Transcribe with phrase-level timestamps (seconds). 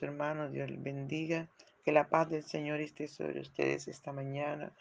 [0.00, 1.48] hermanos, Dios les bendiga.
[1.84, 4.72] Que la paz del Señor esté sobre ustedes esta mañana.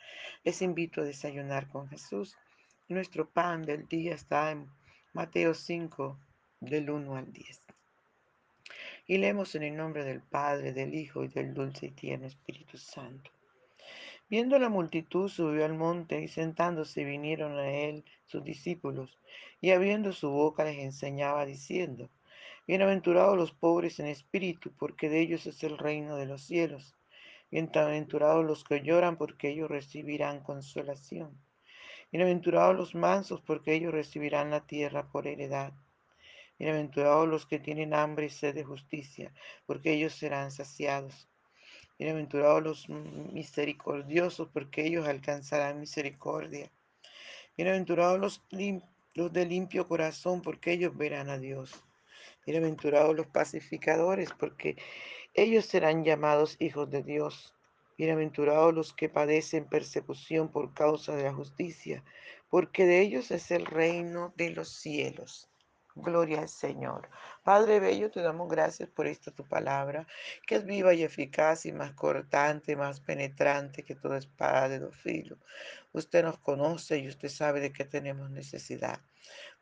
[0.44, 2.38] Les invito a desayunar con Jesús.
[2.88, 4.70] Nuestro pan del día está en
[5.14, 6.20] Mateo 5,
[6.60, 7.62] del 1 al 10.
[9.08, 12.78] Y leemos en el nombre del Padre, del Hijo y del dulce y tierno Espíritu
[12.78, 13.32] Santo.
[14.30, 19.18] Viendo la multitud, subió al monte y sentándose vinieron a él sus discípulos,
[19.60, 22.10] y abriendo su boca les enseñaba diciendo,
[22.68, 26.96] Bienaventurados los pobres en espíritu, porque de ellos es el reino de los cielos.
[27.50, 31.36] Bienaventurados los que lloran, porque ellos recibirán consolación.
[32.12, 35.74] Bienaventurados los mansos, porque ellos recibirán la tierra por heredad.
[36.60, 39.34] Bienaventurados los que tienen hambre y sed de justicia,
[39.66, 41.28] porque ellos serán saciados.
[41.98, 46.72] Bienaventurados los misericordiosos, porque ellos alcanzarán misericordia.
[47.58, 48.44] Bienaventurados los,
[49.16, 51.84] los de limpio corazón, porque ellos verán a Dios.
[52.46, 54.76] Bienaventurados los pacificadores, porque
[55.36, 57.54] ellos serán llamados hijos de Dios.
[58.00, 62.04] Bienaventurados los que padecen persecución por causa de la justicia,
[62.50, 65.51] porque de ellos es el reino de los cielos.
[65.96, 67.10] Gloria al Señor.
[67.44, 70.08] Padre Bello, te damos gracias por esta tu palabra,
[70.48, 74.96] que es viva y eficaz y más cortante, más penetrante que toda espada de dos.
[75.94, 79.02] Usted nos conoce y usted sabe de qué tenemos necesidad.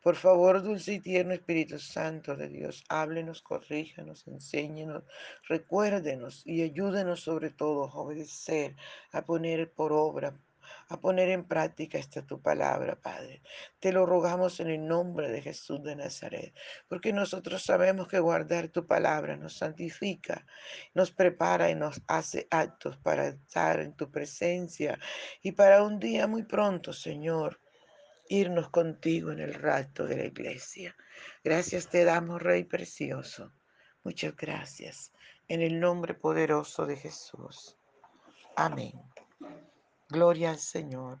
[0.02, 5.02] Por favor, dulce y tierno Espíritu Santo de Dios, háblenos, corríjanos, enséñenos,
[5.48, 8.76] recuérdenos y ayúdenos sobre todo a obedecer,
[9.12, 10.32] a poner por obra
[10.90, 13.42] a poner en práctica esta tu palabra, Padre.
[13.78, 16.52] Te lo rogamos en el nombre de Jesús de Nazaret,
[16.88, 20.44] porque nosotros sabemos que guardar tu palabra nos santifica,
[20.92, 24.98] nos prepara y nos hace actos para estar en tu presencia
[25.42, 27.60] y para un día muy pronto, Señor,
[28.28, 30.96] irnos contigo en el rato de la iglesia.
[31.44, 33.52] Gracias te damos, Rey precioso.
[34.02, 35.12] Muchas gracias.
[35.46, 37.76] En el nombre poderoso de Jesús.
[38.56, 39.09] Amén.
[40.10, 41.20] Gloria al Señor.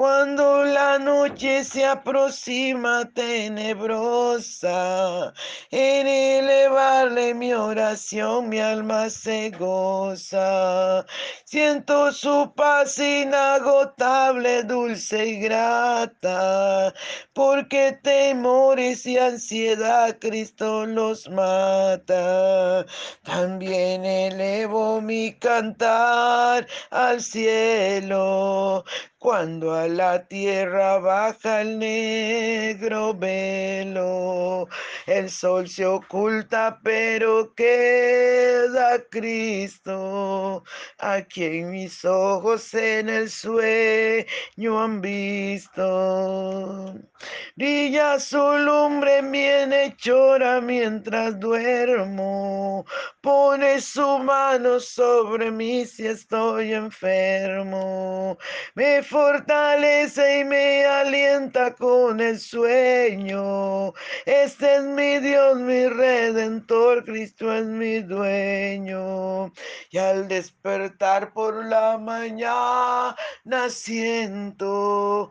[0.00, 4.64] cuando la noche se aproxima tenebrosa,
[5.70, 11.04] en elevarle mi oración mi alma se goza.
[11.44, 16.94] Siento su paz inagotable, dulce y grata,
[17.34, 22.86] porque temores y ansiedad Cristo los mata.
[23.22, 28.86] También elevo mi cantar al cielo
[29.20, 34.66] cuando a la tierra baja el negro velo,
[35.06, 40.64] el sol se oculta, pero queda Cristo,
[40.98, 46.94] a quien mis ojos en el sueño han visto.
[47.56, 52.86] Brilla su lumbre mi hechora mientras duermo,
[53.20, 58.38] pone su mano sobre mí si estoy enfermo.
[59.10, 63.92] Fortalece y me alienta con el sueño.
[64.24, 69.52] Este es mi Dios, mi redentor, Cristo es mi dueño.
[69.90, 73.16] Y al despertar por la mañana
[73.68, 75.30] siento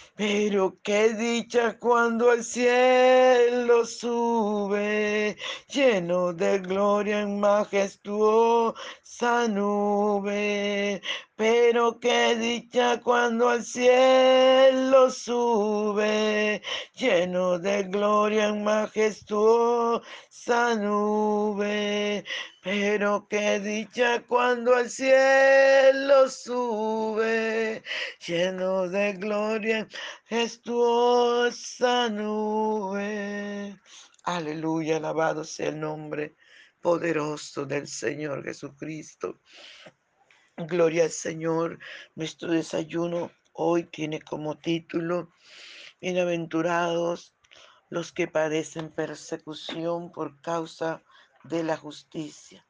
[0.15, 5.37] Pero qué dicha cuando al cielo sube,
[5.67, 8.75] lleno de gloria en majestuosa
[9.49, 11.01] nube.
[11.35, 16.61] Pero qué dicha cuando al cielo sube,
[16.95, 20.03] lleno de gloria en majestuosa
[20.75, 22.23] nube.
[22.61, 27.60] Pero qué dicha cuando al cielo sube,
[28.25, 29.87] lleno de gloria,
[30.25, 33.79] gestuosa nube.
[34.23, 36.35] Aleluya, alabado sea el nombre
[36.81, 39.39] poderoso del Señor Jesucristo.
[40.57, 41.79] Gloria al Señor.
[42.15, 45.31] Nuestro desayuno hoy tiene como título,
[45.99, 47.35] Bienaventurados
[47.89, 51.03] los que padecen persecución por causa
[51.43, 52.65] de la justicia.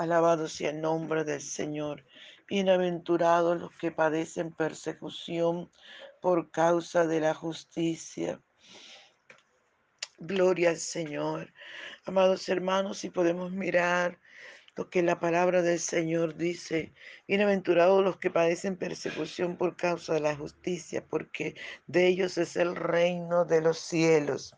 [0.00, 2.06] Alabado sea el nombre del Señor.
[2.48, 5.70] Bienaventurados los que padecen persecución
[6.22, 8.40] por causa de la justicia.
[10.16, 11.52] Gloria al Señor.
[12.06, 14.18] Amados hermanos, si podemos mirar
[14.74, 16.94] lo que la palabra del Señor dice,
[17.28, 21.56] bienaventurados los que padecen persecución por causa de la justicia, porque
[21.88, 24.56] de ellos es el reino de los cielos.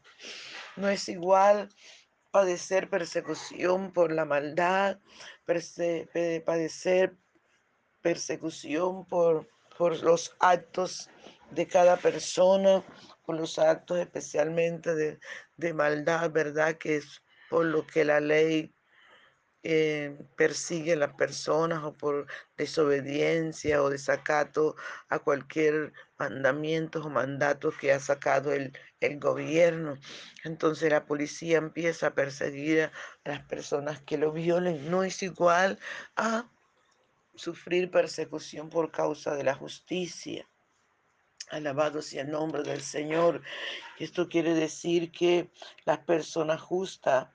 [0.77, 1.69] No es igual
[2.33, 4.99] padecer persecución por la maldad,
[6.45, 7.17] padecer
[8.01, 9.49] persecución por,
[9.79, 11.09] por los actos
[11.51, 12.83] de cada persona,
[13.25, 15.21] por los actos especialmente de,
[15.57, 16.79] de maldad, ¿verdad?
[16.79, 18.75] Que es por lo que la ley
[19.65, 22.27] eh, persigue a las personas o por
[22.57, 24.75] desobediencia o desacato
[25.09, 29.99] a cualquier mandamiento o mandato que ha sacado el, el gobierno.
[30.45, 32.91] Entonces la policía empieza a perseguir
[33.25, 34.91] a las personas que lo violen.
[34.91, 35.79] No es igual
[36.17, 36.51] a
[37.35, 40.49] sufrir persecución por causa de la justicia.
[41.51, 43.43] Alabado sea el nombre del Señor.
[43.99, 45.51] Esto quiere decir que
[45.85, 47.29] las personas justas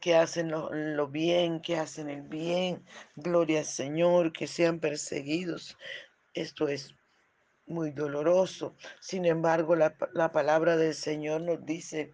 [0.00, 2.84] que hacen lo, bien, que hacen el bien,
[3.16, 5.76] gloria al Señor, que sean perseguidos.
[6.34, 6.94] Esto es
[7.66, 8.76] muy doloroso.
[9.00, 12.12] Sin embargo, la, la, palabra del Señor nos dice,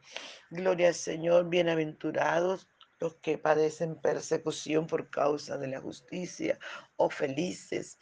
[0.51, 2.69] gloria al Señor, bienaventurados
[3.01, 6.59] los que padecen persecución por causa de la justicia,
[6.97, 7.99] o felices.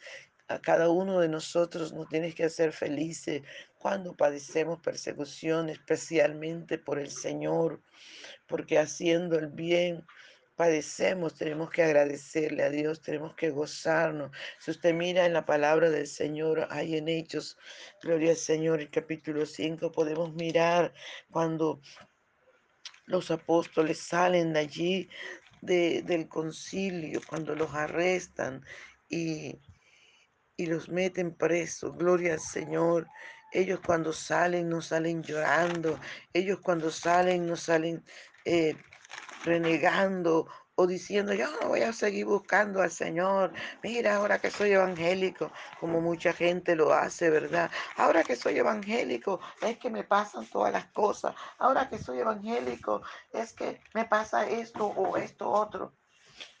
[0.47, 3.41] A cada uno de nosotros nos tienes que hacer felices
[3.81, 7.81] cuando padecemos persecución, especialmente por el Señor
[8.51, 10.05] porque haciendo el bien
[10.55, 14.29] padecemos, tenemos que agradecerle a Dios, tenemos que gozarnos.
[14.59, 17.57] Si usted mira en la palabra del Señor, hay en Hechos,
[18.03, 20.93] gloria al Señor, el capítulo 5, podemos mirar
[21.31, 21.81] cuando
[23.05, 25.09] los apóstoles salen de allí,
[25.61, 28.63] de, del concilio, cuando los arrestan
[29.09, 29.57] y,
[30.57, 33.07] y los meten presos, gloria al Señor.
[33.51, 35.99] Ellos cuando salen no salen llorando,
[36.33, 38.03] ellos cuando salen no salen
[38.45, 38.75] eh,
[39.43, 43.53] renegando o diciendo, yo no voy a seguir buscando al Señor.
[43.83, 47.69] Mira, ahora que soy evangélico, como mucha gente lo hace, ¿verdad?
[47.97, 51.35] Ahora que soy evangélico, es que me pasan todas las cosas.
[51.59, 55.93] Ahora que soy evangélico, es que me pasa esto o esto otro.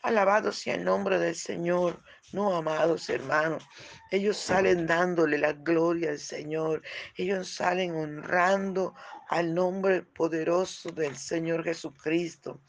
[0.01, 2.03] Alabado sea el nombre del Señor.
[2.33, 3.63] No, amados hermanos,
[4.09, 6.81] ellos salen dándole la gloria al Señor.
[7.15, 8.95] Ellos salen honrando
[9.29, 12.61] al nombre poderoso del Señor Jesucristo.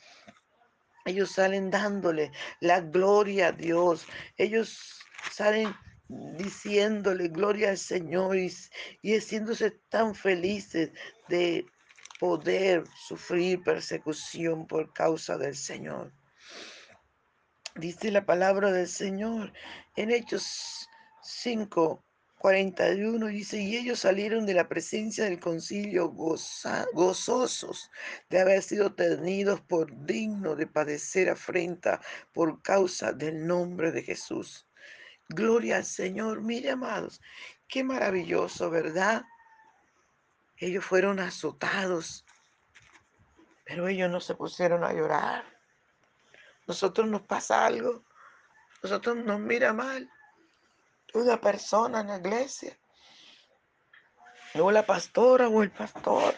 [1.04, 4.06] Ellos salen dándole la gloria a Dios.
[4.36, 5.00] Ellos
[5.30, 5.74] salen
[6.08, 8.52] diciéndole gloria al Señor y,
[9.00, 10.90] y haciéndose tan felices
[11.28, 11.66] de
[12.20, 16.12] poder sufrir persecución por causa del Señor.
[17.74, 19.50] Dice la palabra del Señor
[19.96, 20.90] en Hechos
[21.22, 22.04] 5,
[22.38, 27.90] 41 dice, y ellos salieron de la presencia del concilio gozosos
[28.28, 32.02] de haber sido tenidos por digno de padecer afrenta
[32.34, 34.66] por causa del nombre de Jesús.
[35.30, 36.42] Gloria al Señor.
[36.42, 37.22] Mire, amados,
[37.68, 39.22] qué maravilloso, ¿verdad?
[40.58, 42.26] Ellos fueron azotados,
[43.64, 45.51] pero ellos no se pusieron a llorar
[46.66, 48.04] nosotros nos pasa algo,
[48.82, 50.10] nosotros nos mira mal,
[51.14, 52.78] una persona en la iglesia,
[54.54, 56.34] o la pastora o el pastor.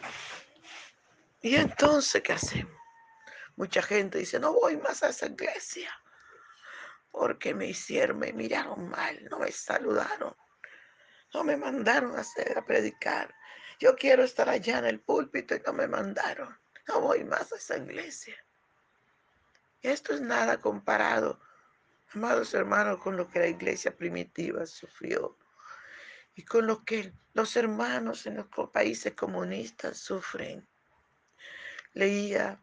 [1.40, 2.72] Y entonces, ¿qué hacemos?
[3.56, 5.90] Mucha gente dice, no voy más a esa iglesia
[7.14, 10.34] porque me hicieron, me miraron mal, no me saludaron,
[11.32, 13.32] no me mandaron hacer, a predicar.
[13.78, 16.58] Yo quiero estar allá en el púlpito y no me mandaron.
[16.88, 18.34] No voy más a esa iglesia.
[19.84, 21.38] Esto es nada comparado,
[22.14, 25.36] amados hermanos, con lo que la iglesia primitiva sufrió
[26.34, 30.66] y con lo que los hermanos en los países comunistas sufren.
[31.92, 32.58] Leía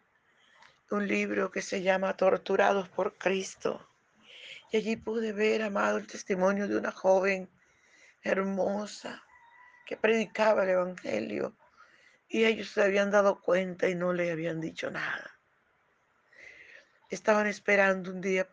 [0.89, 3.87] un libro que se llama Torturados por Cristo.
[4.71, 7.47] Y allí pude ver, amado, el testimonio de una joven
[8.23, 9.23] hermosa
[9.85, 11.55] que predicaba el Evangelio.
[12.27, 15.37] Y ellos se habían dado cuenta y no le habían dicho nada.
[17.11, 18.47] Estaban esperando un día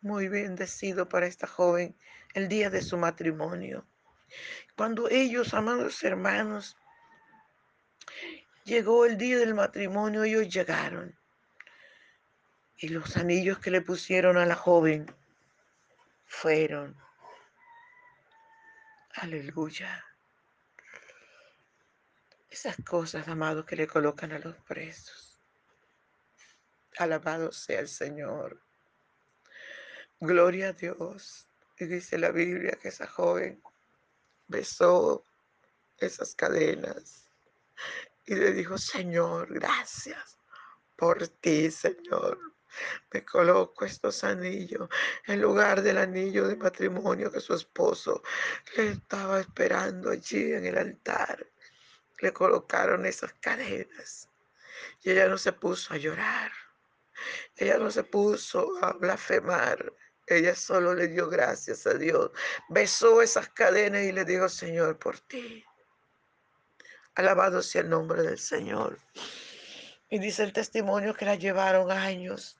[0.00, 1.94] muy bendecido para esta joven,
[2.34, 3.86] el día de su matrimonio.
[4.76, 6.76] Cuando ellos, amados hermanos,
[8.64, 11.16] llegó el día del matrimonio, ellos llegaron
[12.78, 15.06] y los anillos que le pusieron a la joven
[16.24, 16.96] fueron,
[19.14, 20.02] aleluya,
[22.48, 25.35] esas cosas, amados, que le colocan a los presos.
[26.98, 28.60] Alabado sea el Señor.
[30.20, 31.46] Gloria a Dios.
[31.78, 33.62] Y dice la Biblia que esa joven
[34.48, 35.24] besó
[35.98, 37.28] esas cadenas
[38.24, 40.38] y le dijo, Señor, gracias
[40.96, 42.56] por ti, Señor
[43.12, 44.88] me coloco estos anillos
[45.26, 48.22] en lugar del anillo de matrimonio que su esposo
[48.76, 51.46] le estaba esperando allí en el altar.
[52.20, 54.28] Le colocaron esas cadenas
[55.02, 56.52] y ella no se puso a llorar.
[57.56, 59.92] Ella no se puso a blasfemar.
[60.26, 62.30] Ella solo le dio gracias a Dios.
[62.68, 65.64] Besó esas cadenas y le dijo, Señor, por ti.
[67.14, 68.98] Alabado sea el nombre del Señor.
[70.10, 72.58] Y dice el testimonio que la llevaron años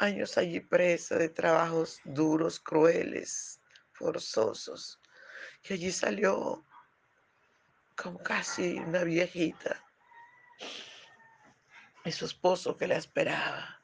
[0.00, 3.60] años allí presa de trabajos duros, crueles,
[3.92, 4.98] forzosos.
[5.68, 6.64] Y allí salió
[7.96, 9.84] como casi una viejita.
[12.04, 13.80] Y su esposo que la esperaba.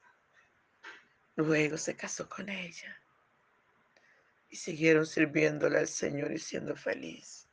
[1.36, 3.00] Luego se casó con ella.
[4.48, 7.46] Y siguieron sirviéndole al Señor y siendo feliz.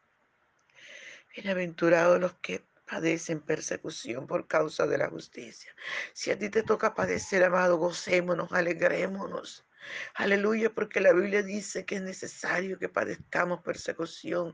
[1.36, 5.75] Bienaventurados los que padecen persecución por causa de la justicia.
[6.13, 9.65] Si a ti te toca padecer, amado, gocémonos, alegrémonos.
[10.13, 14.53] Aleluya, porque la Biblia dice que es necesario que padezcamos persecución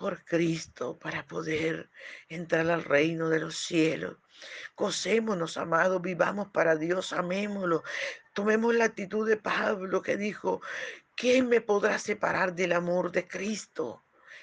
[0.00, 1.90] por Cristo para poder
[2.30, 4.16] entrar al reino de los cielos.
[4.74, 7.84] Gocémonos, amados, vivamos para Dios, amémoslo.
[8.32, 10.62] Tomemos la actitud de Pablo que dijo,
[11.14, 14.02] ¿quién me podrá separar del amor de Cristo?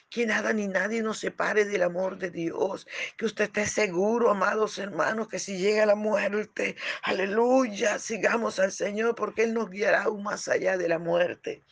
[0.10, 2.88] que nada ni nadie nos separe del amor de Dios.
[3.18, 9.16] Que usted esté seguro, amados hermanos, que si llega la muerte, aleluya, sigamos al Señor
[9.16, 11.66] porque Él nos guiará aún más allá de la muerte.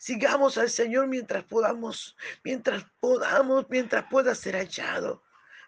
[0.00, 5.22] Sigamos al Señor mientras podamos, mientras podamos, mientras pueda ser hallado.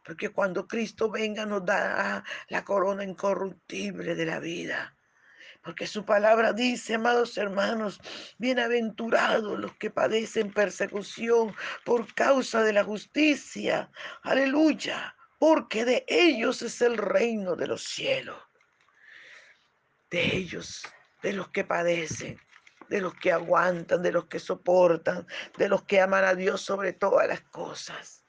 [0.06, 4.96] Porque cuando Cristo venga nos dará la corona incorruptible de la vida.
[5.62, 8.00] Porque su palabra dice, amados hermanos,
[8.38, 13.90] bienaventurados los que padecen persecución por causa de la justicia.
[14.22, 15.14] Aleluya.
[15.38, 18.42] Porque de ellos es el reino de los cielos.
[20.10, 20.88] De ellos,
[21.22, 22.40] de los que padecen,
[22.92, 26.92] de los que aguantan, de los que soportan, de los que aman a Dios sobre
[26.92, 28.22] todas las cosas.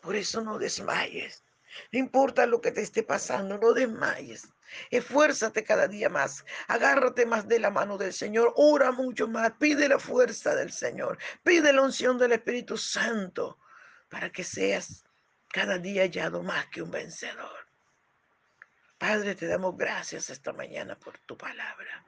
[0.00, 1.44] Por eso no desmayes.
[1.92, 4.48] No importa lo que te esté pasando, no desmayes.
[4.90, 6.44] Esfuérzate cada día más.
[6.66, 8.52] Agárrate más de la mano del Señor.
[8.56, 9.52] Ora mucho más.
[9.52, 11.16] Pide la fuerza del Señor.
[11.44, 13.60] Pide la unción del Espíritu Santo
[14.08, 15.04] para que seas
[15.52, 17.68] cada día hallado más que un vencedor.
[18.98, 22.04] Padre, te damos gracias esta mañana por tu palabra.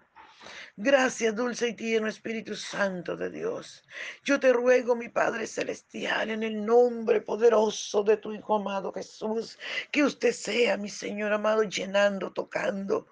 [0.76, 3.84] Gracias, dulce y tierno Espíritu Santo de Dios.
[4.24, 9.58] Yo te ruego, mi Padre Celestial, en el nombre poderoso de tu Hijo amado Jesús,
[9.90, 13.06] que usted sea, mi Señor amado, llenando, tocando,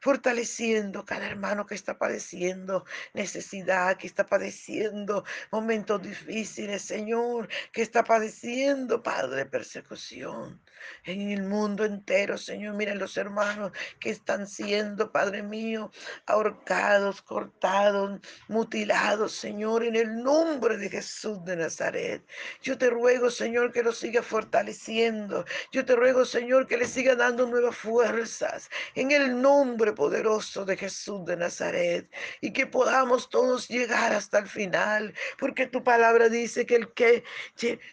[0.00, 8.04] fortaleciendo cada hermano que está padeciendo necesidad, que está padeciendo momentos difíciles, Señor, que está
[8.04, 10.60] padeciendo, Padre, persecución.
[11.04, 12.74] En el mundo entero, Señor.
[12.74, 15.90] Mira los hermanos que están siendo, Padre mío,
[16.26, 22.24] ahorcados, cortados, mutilados, Señor, en el nombre de Jesús de Nazaret.
[22.62, 25.44] Yo te ruego, Señor, que los siga fortaleciendo.
[25.72, 30.76] Yo te ruego, Señor, que le siga dando nuevas fuerzas en el nombre poderoso de
[30.76, 36.66] Jesús de Nazaret y que podamos todos llegar hasta el final, porque tu palabra dice
[36.66, 37.24] que el que,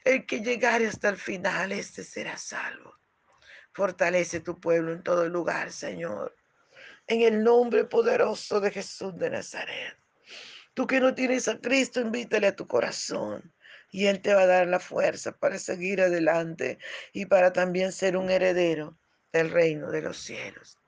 [0.04, 2.83] el que llegare hasta el final, este será salvo.
[3.74, 6.36] Fortalece tu pueblo en todo lugar, Señor.
[7.08, 9.98] En el nombre poderoso de Jesús de Nazaret.
[10.74, 13.54] Tú que no tienes a Cristo, invítale a tu corazón
[13.92, 16.80] y Él te va a dar la fuerza para seguir adelante
[17.14, 18.98] y para también ser un heredero
[19.32, 20.80] del reino de los cielos.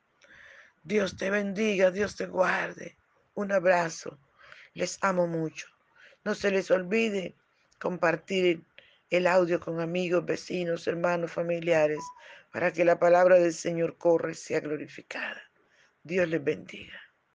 [0.83, 2.95] Dios te bendiga, Dios te guarde.
[3.33, 4.19] Un abrazo.
[4.73, 5.67] Les amo mucho.
[6.23, 7.35] No se les olvide
[7.79, 8.63] compartir
[9.09, 11.99] el audio con amigos, vecinos, hermanos, familiares,
[12.55, 15.41] para que la palabra del Señor corre y sea glorificada.
[16.01, 16.97] Dios les bendiga.